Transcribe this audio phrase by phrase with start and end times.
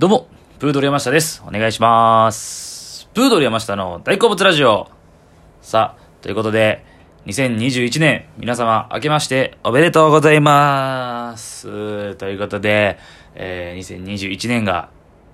[0.00, 1.42] どうも、プードル山下です。
[1.46, 3.06] お願いします。
[3.12, 4.88] プードル山下の大好物ラジオ。
[5.60, 6.86] さあ、ということで、
[7.26, 12.14] 2021年、皆様、明けましておめでとうございます。
[12.14, 12.98] ということで、
[13.34, 14.88] えー2021年が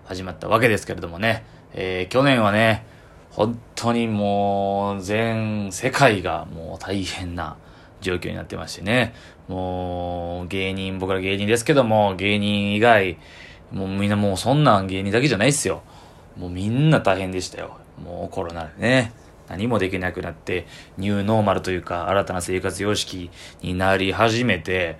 [0.05, 2.85] 始まったわけですけれどもね、えー去年はね、
[3.30, 7.57] 本当にもう、全世界がもう大変な
[8.01, 9.14] 状況になってましてね、
[9.46, 13.17] もう、芸人、僕ら芸人ですけども、芸人以外、
[13.73, 15.83] もうみんなもうそんなん芸人だけじゃないっすよ。
[16.37, 17.79] もうみんな大変でしたよ。
[18.02, 19.12] もうコロナでね。
[19.48, 20.66] 何もできなくなって、
[20.98, 23.30] ニューノーマルというか、新たな生活様式
[23.62, 24.98] になり始めて、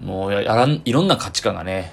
[0.00, 1.92] もうやらん、いろんな価値観がね、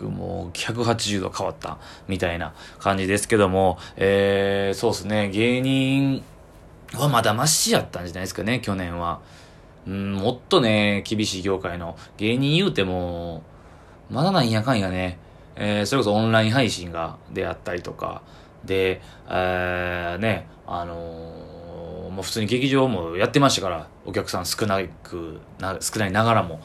[0.00, 6.22] もう180度変わったみたいな感じですけども、えー、そうですね、芸人
[6.94, 9.20] はまだマシやったんじゃないですかね、去年は。
[9.86, 13.42] うん、もっとね、厳しい業界の芸人言うても、
[14.10, 15.18] まだなんやかんやね、
[15.56, 18.22] えーそれこそオンライン配信が出会ったりとか、
[18.64, 21.56] で、えーね、あのー
[22.16, 26.60] もう普通に劇場もやってましたから、お客さん少なくな、少ないながらも、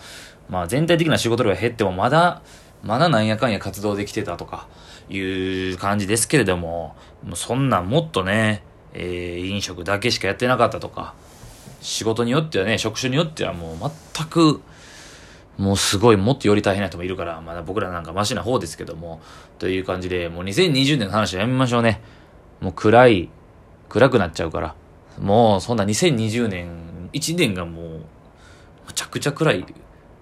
[0.50, 2.42] まあ全体的な仕事量が減ってもまだ、
[2.84, 4.68] まだなんやかんや活動できてたとか、
[5.10, 11.16] いう感じですけれども、もうそんなんもっとね、えー飲食だけしかやってなかったとか、
[11.82, 14.62] 仕事によってはね、職種によってはもう全く、
[15.62, 19.22] もうすごいもっとより大変な人もいるから、まだ僕らなんかマシな方ですけども、
[19.60, 22.02] という感じで、もう2020年の話はやめましょうね。
[22.62, 23.30] もう暗い、
[23.88, 24.76] 暗くなっちゃうから。
[25.20, 29.64] もうそんな2020年、1年がもう、むちゃくちゃ暗い、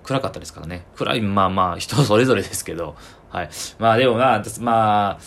[0.04, 0.86] 暗かったですからね。
[0.98, 2.98] 暗い、まあまあ、人それぞれですけど、
[3.30, 3.50] はい。
[3.78, 5.20] まあでもまあ、まあ、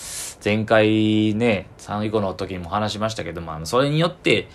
[0.44, 4.50] 前回ね、3以降の時にも話しましたけど、まあ、それによって、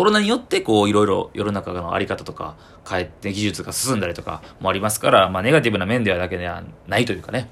[0.00, 2.56] コロナによって、こう、いろいろ世の中のあり方とか、
[2.88, 7.50] 変えて技術が進んだりとかもありますから、まあ、ネガティブな面ではだけではないというかね、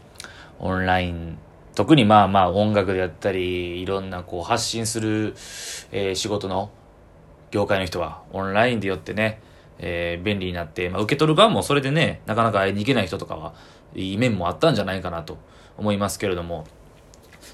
[0.58, 1.36] オンライン、
[1.74, 5.34] 特にまあまあ音楽であったり、いろんなこう発信する、
[5.92, 6.70] えー仕事の
[7.50, 9.42] 業界の人は、オンラインでよってね、
[9.78, 13.52] えー便利になって、まあ、受け取る側もそれでね、なかなか会いに行けない人とかは、
[13.94, 15.36] いい面もあったんじゃないかなと
[15.76, 16.64] 思いますけれども、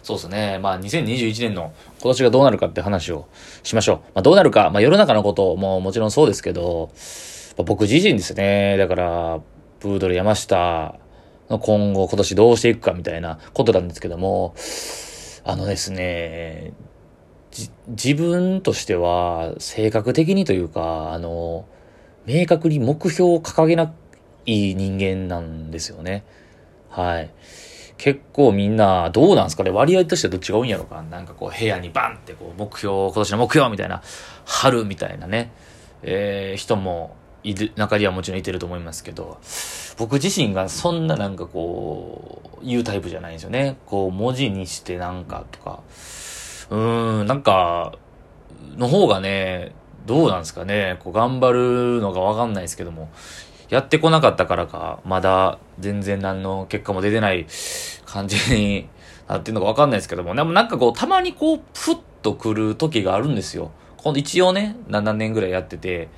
[0.02, 0.58] そうですね。
[0.58, 3.26] まあ、2021年の今年がどうなるかって話を
[3.62, 3.96] しましょう。
[3.96, 6.90] まあ、どうなるか、まあ、世の中のことももちろんそうですけど、
[7.56, 8.76] まあ僕自身ですね。
[8.76, 9.40] だから、
[9.80, 10.96] プードル山下
[11.48, 14.54] の今後、今年どうしていくかみたいなことなんですけども、
[15.44, 16.72] あのですね、
[17.88, 21.66] 自分としては、性格的にというか、あの、
[22.26, 23.92] 明確に目標を掲げな
[24.46, 26.24] い人間なんですよね。
[26.88, 27.30] はい。
[27.96, 29.70] 結構みんな、どうなんですかね？
[29.70, 31.02] 割合としてはどっちが多いんやろか？
[31.02, 34.02] なんかこう部屋にバンってこう目標、今年の目標みたいな、
[34.44, 35.52] 春みたいなね、
[36.02, 39.38] えー人もいる、中にはもちろんいてると思いますけど、
[39.96, 43.76] 僕自身がそんななんかこう、言うタイプじゃないんですよね。
[43.86, 45.80] こう文字にしてなんかとか、
[46.70, 47.92] うーん、なんか、
[48.76, 49.72] の方がね、
[50.06, 51.52] どうなんですかね、こう頑張
[51.96, 53.10] るのがわかんないですけども、
[53.68, 57.46] やってこなかったからか、まだ全然何の結果も出てない
[58.04, 58.88] 感じに
[59.28, 63.70] なってるのかわかんないですけども、でもなんかこう、たまにこう、ふっと来る時があるんですよ。
[63.96, 66.08] この一応ね、7年ぐらいやってて、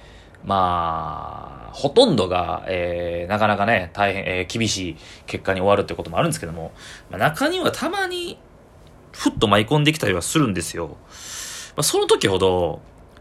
[0.44, 4.96] まあ、ほとんどが、えー、なかなかね、大変、えー厳しい
[5.26, 6.72] 結果に終わるってこともあるんですけども、
[7.10, 8.38] まあ、中にはたまに、
[9.12, 10.88] ふっと舞い込んできたりはするんですよ。
[10.88, 10.94] ま
[11.78, 12.80] あ、その時ほど、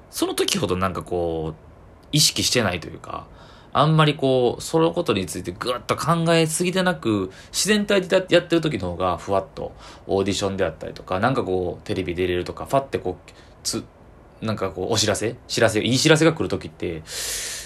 [0.09, 3.27] その時ほどなんかこう、意識してないというか、
[3.77, 9.73] あんまりこう、そのことについてぐっと考えすぎてなく、自然体でやってる時の方がふわっと
[10.07, 13.31] オーディションであったりとか、なんかこう、テレビ出れるとか、ファってこう、
[13.63, 13.83] つ、
[14.41, 17.03] なんかこう、お知らせ知らせ、いい知らせが来る時って、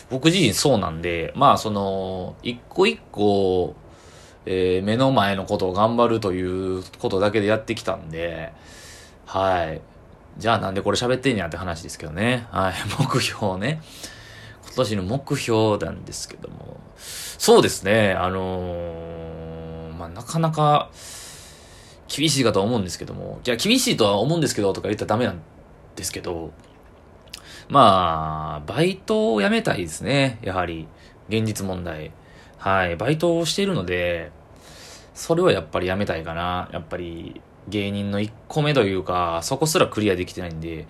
[0.09, 3.75] 僕自身そうなんで、まあその、一個一個、
[4.47, 8.51] えー目の前のことを頑張るということだけでやってきたんで、
[9.27, 9.81] はい。
[10.39, 12.47] じゃあなんでこれ喋ってんやって話ですけどね。
[12.49, 12.73] はい。
[12.97, 13.81] 目標をね。
[14.69, 16.79] 今年の目標なんですけども。
[16.97, 18.13] そうですね。
[18.13, 19.19] あのー
[19.99, 20.89] まあなかなか
[22.07, 23.39] 厳しいかとは思うんですけども。
[23.43, 25.41] じゃあ厳しいとは思うんですけどとか言ったらダメなん
[25.95, 26.51] ですけど、
[27.67, 30.39] まあ、バイトを辞めたいですね。
[30.41, 30.87] やはり。
[31.27, 32.11] 現実問題。
[32.57, 32.95] はい。
[32.95, 34.31] バイトをしているので、
[35.13, 36.69] それはやっぱり辞めたいかな。
[36.73, 40.87] やっぱり芸人の1個目というか、そこすらクリアできてないんで、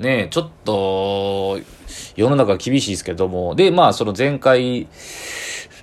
[0.00, 1.60] ねちょっと、
[2.16, 4.88] 世の中厳しいですけども、で、まあ、その前回、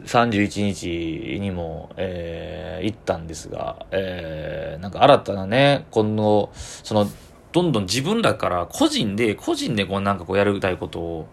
[0.05, 7.09] 31日にも、えー行ったんですが、えーなんか新たなね、この、その、
[7.51, 11.27] どんどん自分らから個人で、個人でこうなんかこうやりたいことを、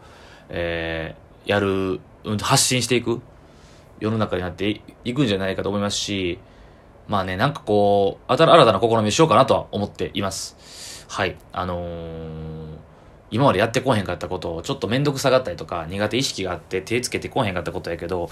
[0.48, 2.00] えーやる、
[2.40, 3.20] 発信していく
[4.00, 6.38] 世の中になっていくんじゃないかと思いますし、
[7.06, 11.06] まあね、なんかこう、新たな試みをしようかなとは思っています。
[11.08, 11.36] はい。
[11.52, 12.53] あのー、
[13.34, 18.30] 今までやってこへんかったことを、ちょっとめんどくさがったりとか、苦手意識があって手つけてこへんかったことやけど、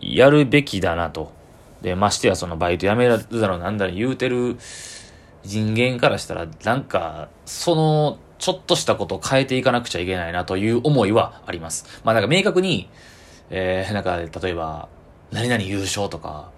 [0.00, 1.30] やるべきだなと。
[1.82, 4.56] で、ましてやそのバイト辞めるだろうなんだろう言うてる
[5.44, 12.00] 人間からしたら、なんか、その、ちょっとしたことを変えていかなくちゃいけないなという思いはあります。
[12.02, 12.88] まあなんか明確に、
[13.50, 14.88] えー、なんか、例えば、
[15.30, 16.50] 何々優勝とか、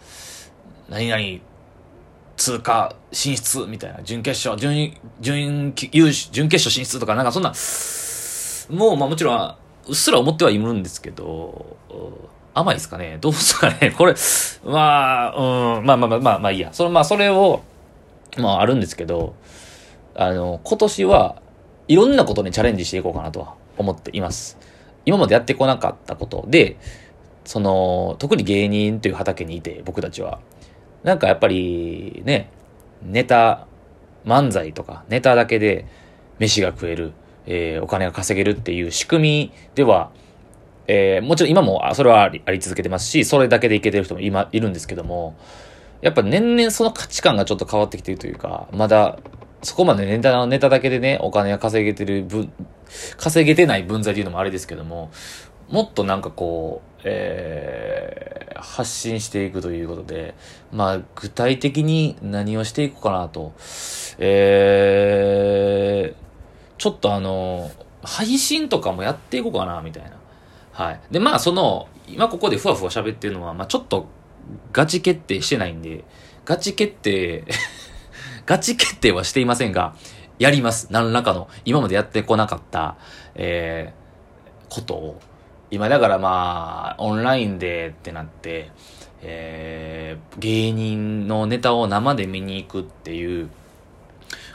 [0.89, 1.41] 何々
[2.37, 7.53] 通過進出みたいな、準決勝、準、準、優勝準決勝進出とか、なんかそんな、
[8.79, 9.55] もうまあもちろん、
[9.89, 11.77] うっすら思ってはいるんですけど、
[12.53, 13.19] 甘いですかね？
[13.21, 13.95] どうですかね？
[13.97, 14.15] これ、
[14.65, 16.73] まあ、うん、まあまあまあまあ、まあいいや。
[16.73, 17.63] その、まあそれを、
[18.39, 19.35] まああるんですけど、
[20.15, 21.43] あの、今年は
[21.89, 24.59] いろんなことにチャレンジしていこうかなとは思っています。
[25.05, 26.79] 今までやってこなかったことで、
[27.45, 30.41] その、特に芸人という畑にいて、僕たちは。
[31.07, 32.51] なんかやっぱりね、
[33.01, 33.69] ネタ、
[34.25, 35.87] 漫才とかネタだけで
[36.41, 37.13] 飯が食える、
[37.47, 40.11] えー、お金が稼げるっていう仕組みでは、
[40.89, 45.37] えー、もちろん今もそれはあり続けてますし、それだけでいけてる人も今いるんですけども、
[46.01, 49.21] やっぱ年々その価値観がちょっと変わってきてるというか、まだ
[49.63, 52.53] そこまでネタネタだけでね、お金が稼げてる分、
[53.17, 55.13] 稼げてない分際というのもあれですけども、
[55.69, 60.35] もっとなんかこう、えー、発信していくということで、
[60.73, 63.53] まあ、具体的に何をしていこうかなと。
[64.19, 66.17] えー、
[66.79, 67.71] ちょっとあの、
[68.03, 70.11] 配信とかもやっていこうかな、みたいな。
[70.73, 71.01] はい。
[71.11, 74.07] で、まあ、その、今ここでふわふわ喋ってるのは、まあ、ちょっと、
[74.73, 76.05] ガチ決定してないんで、
[76.45, 77.45] ガチ決定
[78.47, 79.95] ガチ決定はしていませんが、
[80.39, 80.89] やります。
[80.91, 82.97] 何らかの、今までやってこなかった、
[83.35, 85.21] えー、ことを、
[85.71, 88.71] 今だからまあ、オンラインでってなって、
[89.23, 93.49] えー、芸人のネタを生で見に行くっていう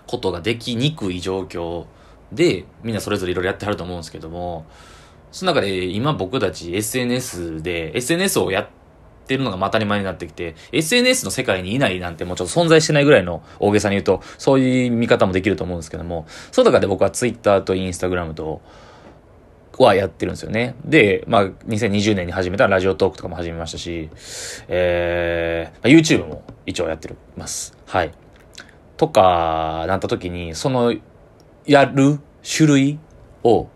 [0.07, 1.85] ことができにくい状況
[2.31, 4.65] で、みんなそれぞれいろいろやってはると思うんですけども、
[5.31, 8.67] その中で今僕たち SNS で、SNS をやっ
[9.27, 18.61] てるのが当たり前になってきて、SNS の世界にいないなんてもうちょっと存在してないぐらいの大げさに言うと、そういう見方もできると思うんですけども、その中で僕は Twitter と Instagram と、
[19.77, 20.75] はやってるんですよね。
[20.85, 24.09] で、まあ、2020年に始めたラジオトークとかも始めましたし、
[24.67, 27.77] えー、YouTube も一応やってるます。
[27.85, 28.11] はい。
[28.97, 30.93] とか、なった時に、その、
[31.65, 32.99] やる種類
[33.43, 33.67] を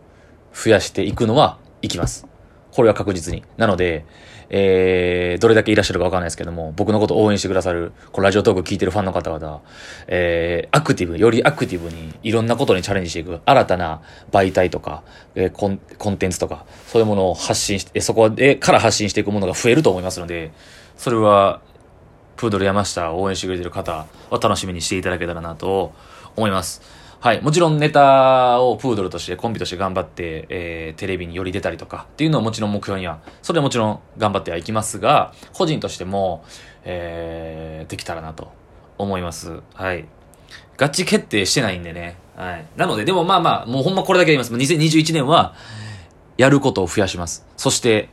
[0.53, 2.34] 増やしていくのは、いきます。
[2.75, 3.41] これは確実に。
[3.55, 4.05] なので、
[4.49, 9.61] えー、どれだけいらっしゃるかわかんないですけども、僕のこと応援してくださる、このラジオトーク聞いてるファンの方々、
[10.07, 15.03] えー、アクティブ、よりアクティブにいろんなことにチャレンジしていく、新たな媒体とか、
[15.35, 20.51] えー、コンコンテンツとか、そういうものを発信して、そこでから発信していくものが増えると思いますので、
[20.97, 21.61] それは、
[22.35, 25.93] プードル山下を応援してくれてる方は楽しみにしていただけたらなと
[26.35, 27.04] 思います。
[27.25, 27.41] はい。
[27.41, 36.45] もちろんネタをプードルとして、コンビとして頑張って、えー、テレビにより出たりとかっていうのはもちろん目標には、それはもちろん頑張ってはいきますが、個人としても、
[36.83, 38.51] えー、できたらなと
[38.99, 39.59] 思います。
[39.73, 40.05] はい。
[40.77, 42.15] ガチ決定してないんでね。
[42.35, 42.65] はい。
[42.75, 44.53] なので、でもまあまあ、もうほんまこれだけ言います。
[44.53, 45.55] 2021年は、
[46.37, 47.47] やることを増やします。
[47.57, 48.09] そして、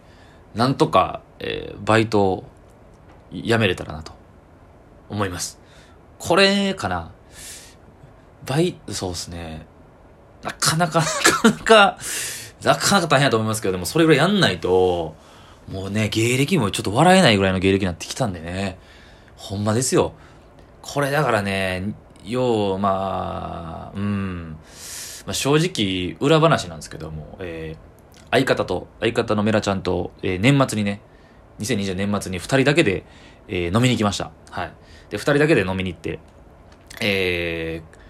[0.55, 2.45] なんとか、えー、バイトを
[3.31, 4.13] 辞めれたらなと
[5.11, 5.61] 思います。
[6.19, 7.11] これかな
[8.47, 9.67] 倍、そうですね。
[10.43, 11.99] なかなか、なかなか、
[12.63, 15.15] なかなか大変だと思いますけど、でもそれぐらいやんないと、
[15.69, 18.79] もうね、芸歴もちょっと笑えないぐらいの芸歴になってきたんでね。
[19.37, 20.13] ほんまですよ。
[20.83, 21.95] これだからね、
[22.25, 24.57] よう、まあ、うん。
[25.27, 31.01] まあ、正直、裏話なんですけども、えー、相方と、相方のメラちゃんと、えー、年末にね、
[31.61, 33.05] 2020年末に二人だけで、
[33.49, 34.33] えー、飲みに行きました。
[34.51, 34.73] はい。
[35.11, 36.19] で、二人だけで飲みに行って、
[37.01, 38.02] えー、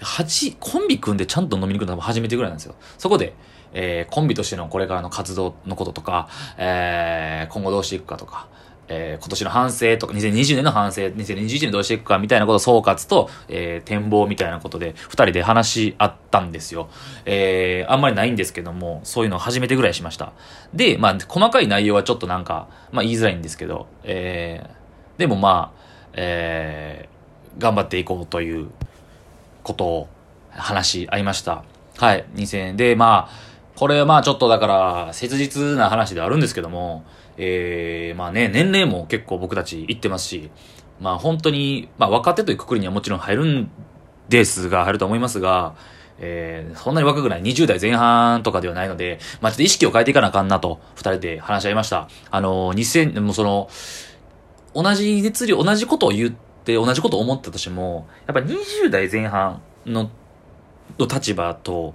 [0.00, 2.74] 8、コンビ組んでちゃんと飲みに行くのは初めてぐらいなんですよ。
[2.98, 3.34] そこで、
[3.74, 8.48] えー、コンビとしてのこれからの活動のこととか、えー、今後どうしていくかとか、
[8.88, 16.88] えー、今年の反省とか、2020年の反省、2021年どうしていくかみたいなこと総括と、えー、展望みたいなことで、二人で話し合ったんですよ。
[17.24, 20.32] えー、あんまりないんですけども、そういうのを初めてぐらいしました。
[20.74, 25.82] で、まあ、細かい内容はちょっとなんか、まあ言いづらいんですけど、えー、でもまあ、
[26.14, 28.70] えー、頑張っていこうという、
[29.62, 30.08] ことを
[30.50, 31.64] 話し合いました。
[31.98, 32.76] はい、2000円。
[32.76, 37.04] で、まあ、これはまあちょっとだから、切実な話ではあるんですけども、
[37.36, 40.50] えー、まあね、年齢も結構僕たちいってますし、
[41.00, 43.70] まあ本当に、まあ若手というくくりにはもちろん入るん
[44.28, 45.74] ですが、入ると思いますが、
[46.18, 52.08] えー、そんなに若くない20代前半とかではないので、まあちょっと意識を変えていかなあかんなと、二人で話し合いました。
[52.30, 53.68] あの、2000、もその、
[54.74, 60.10] 同じ熱量、同じことを言って、同じこと思ったとしても、やっぱ20代前半の、
[60.98, 61.94] の立場と、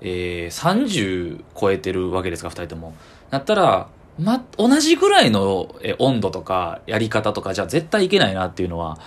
[0.00, 2.94] えー、30超えてるわけですか、二人とも。
[3.30, 8.98] だったら、ま、同じぐらいのえ温度とか、やり方とかじゃ絶対いけないなっていうのは、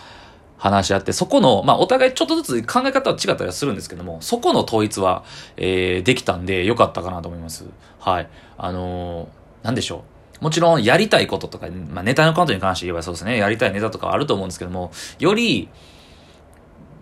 [0.57, 5.23] 話し合って、そこの、まあ、お互いちょっとずつ考え方は違ったりはするんですけども、そこの統一は、
[5.55, 7.65] えー、できたんで、よかったかなと思います。
[7.99, 8.29] はい。
[8.57, 10.18] あのーなんでしょう。
[10.41, 15.69] もちろん、やりたいこととか、まあ、ネタのカウントに関して言えばそうですね、やりたいネタとかあると思うんですけども、より、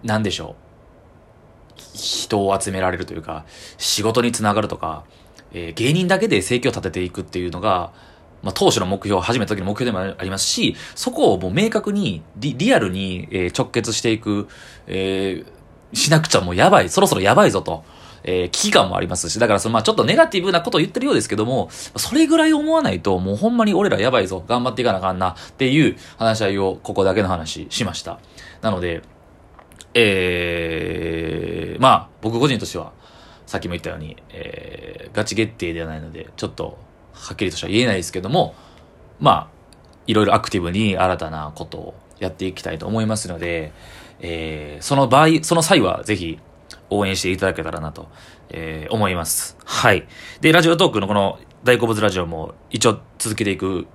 [0.04, 0.68] なんでしょう。
[1.94, 3.46] 人を集められるというか、
[3.78, 5.04] 仕事につながるとか、
[5.54, 7.92] えー芸人だけで生計を立てていくっていうのが、
[8.44, 14.48] まあ、当初の目標、始めた時の目標でもありますし、そこをもう明確に、リリアルに、えー直結していく、
[14.88, 15.58] えー
[15.94, 17.84] しなくちゃもうやばい、そろそろやばいぞと。
[18.28, 28.20] えー危機感もありますし、だからその、まあちょっとネガティブなことを言ってるようですけども、それぐらい思わないと、もうほんまに俺らやばいぞ、頑張っていかなあかんな、っていう話し合いを、ここだけの話しました。
[28.62, 29.02] なので、
[29.94, 32.92] えー、まあ僕個人としては、
[33.46, 36.78] さっきも言ったように、えー、ガチ決定ではないので、ちょっと、
[37.14, 38.54] はっきりとした言えないですけども、
[39.20, 39.48] まあ、
[40.06, 43.72] いろいろアクティブに新たなことをやっていきたいと思いますので、
[44.20, 46.40] えー、その場合、その際はぜひ
[46.90, 48.08] 応援していただけたらなと、
[48.50, 49.58] えー思います。
[49.66, 50.08] はい。
[50.42, 53.88] で、ラジオトークのこの大好物ラジオも一応続けていく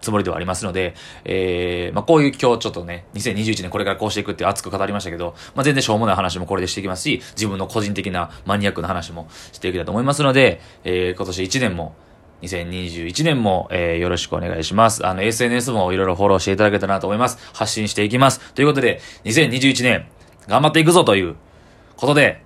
[0.00, 11.94] つもりではありますので、えー、まあこういう今日ちょっとね、2021年これからこうしていくって熱く語りましたけど、まあ全然しょうもない話もこれでしていきますし、自分の個人的なマニアックな話もしていきたいと思いますので、えー、今年1年も、
[12.42, 15.06] 2021年も、えーよろしくお願いします。
[15.06, 17.38] あの、SNS もいろいろフォローしていただけたらなと思います。
[17.52, 18.54] 発信していきます。
[18.54, 20.06] ということで、2021年、
[20.48, 21.36] 頑張っていくぞという
[22.00, 22.40] ことで、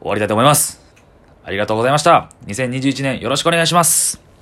[0.00, 0.80] 終わりたいと思います。
[1.44, 2.30] ありがとうございました。
[2.46, 4.33] 2021年よろしくお願いします。